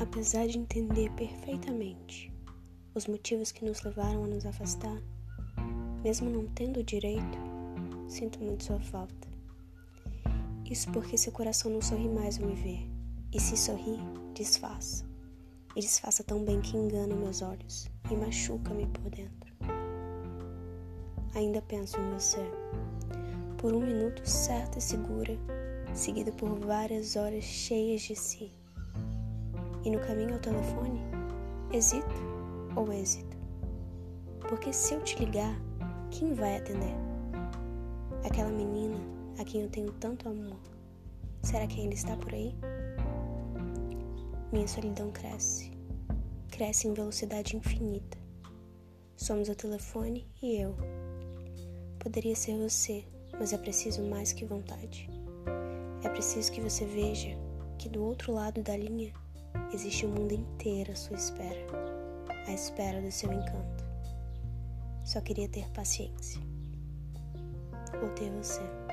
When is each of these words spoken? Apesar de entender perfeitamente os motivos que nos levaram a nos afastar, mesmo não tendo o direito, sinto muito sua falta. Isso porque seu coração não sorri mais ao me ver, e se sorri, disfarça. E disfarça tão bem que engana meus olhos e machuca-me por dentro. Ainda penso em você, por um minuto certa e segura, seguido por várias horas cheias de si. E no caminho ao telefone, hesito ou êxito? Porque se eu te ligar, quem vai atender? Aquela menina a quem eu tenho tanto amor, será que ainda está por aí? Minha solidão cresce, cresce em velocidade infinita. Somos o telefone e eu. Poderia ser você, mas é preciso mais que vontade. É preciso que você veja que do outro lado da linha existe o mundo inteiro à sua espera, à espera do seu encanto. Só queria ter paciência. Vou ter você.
Apesar 0.00 0.46
de 0.46 0.58
entender 0.58 1.10
perfeitamente 1.14 2.32
os 2.94 3.06
motivos 3.08 3.50
que 3.50 3.64
nos 3.64 3.82
levaram 3.82 4.22
a 4.24 4.28
nos 4.28 4.46
afastar, 4.46 5.02
mesmo 6.04 6.30
não 6.30 6.46
tendo 6.46 6.78
o 6.78 6.84
direito, 6.84 7.38
sinto 8.06 8.38
muito 8.38 8.62
sua 8.62 8.78
falta. 8.78 9.28
Isso 10.70 10.88
porque 10.92 11.18
seu 11.18 11.32
coração 11.32 11.72
não 11.72 11.82
sorri 11.82 12.08
mais 12.08 12.40
ao 12.40 12.46
me 12.46 12.54
ver, 12.54 12.88
e 13.32 13.40
se 13.40 13.56
sorri, 13.56 13.98
disfarça. 14.34 15.04
E 15.74 15.80
disfarça 15.80 16.22
tão 16.22 16.44
bem 16.44 16.60
que 16.60 16.76
engana 16.76 17.16
meus 17.16 17.42
olhos 17.42 17.90
e 18.08 18.14
machuca-me 18.14 18.86
por 18.86 19.10
dentro. 19.10 19.52
Ainda 21.34 21.60
penso 21.62 21.98
em 22.00 22.10
você, 22.12 22.44
por 23.58 23.74
um 23.74 23.80
minuto 23.80 24.24
certa 24.24 24.78
e 24.78 24.80
segura, 24.80 25.36
seguido 25.92 26.32
por 26.32 26.56
várias 26.60 27.16
horas 27.16 27.42
cheias 27.42 28.02
de 28.02 28.14
si. 28.14 28.52
E 29.84 29.90
no 29.90 30.00
caminho 30.00 30.34
ao 30.34 30.40
telefone, 30.40 31.00
hesito 31.72 32.06
ou 32.76 32.92
êxito? 32.92 33.36
Porque 34.48 34.72
se 34.72 34.94
eu 34.94 35.02
te 35.02 35.18
ligar, 35.24 35.54
quem 36.10 36.34
vai 36.34 36.56
atender? 36.56 36.94
Aquela 38.24 38.50
menina 38.50 38.96
a 39.38 39.44
quem 39.44 39.62
eu 39.62 39.68
tenho 39.68 39.92
tanto 39.92 40.28
amor, 40.28 40.58
será 41.42 41.66
que 41.66 41.80
ainda 41.80 41.94
está 41.94 42.16
por 42.16 42.34
aí? 42.34 42.54
Minha 44.52 44.66
solidão 44.66 45.10
cresce, 45.12 45.70
cresce 46.50 46.88
em 46.88 46.94
velocidade 46.94 47.56
infinita. 47.56 48.18
Somos 49.16 49.48
o 49.48 49.54
telefone 49.54 50.26
e 50.42 50.56
eu. 50.60 50.74
Poderia 51.98 52.34
ser 52.34 52.56
você, 52.56 53.04
mas 53.38 53.52
é 53.52 53.58
preciso 53.58 54.02
mais 54.02 54.32
que 54.32 54.44
vontade. 54.44 55.08
É 56.02 56.08
preciso 56.08 56.50
que 56.50 56.60
você 56.60 56.84
veja 56.84 57.36
que 57.78 57.88
do 57.88 58.02
outro 58.02 58.32
lado 58.32 58.62
da 58.62 58.76
linha 58.76 59.12
existe 59.72 60.06
o 60.06 60.08
mundo 60.08 60.32
inteiro 60.32 60.92
à 60.92 60.96
sua 60.96 61.16
espera, 61.16 61.66
à 62.46 62.52
espera 62.52 63.00
do 63.00 63.10
seu 63.10 63.32
encanto. 63.32 63.84
Só 65.04 65.20
queria 65.20 65.48
ter 65.48 65.68
paciência. 65.70 66.40
Vou 68.00 68.10
ter 68.10 68.30
você. 68.30 68.87